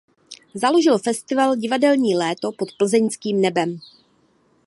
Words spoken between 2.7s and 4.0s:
plzeňským nebem.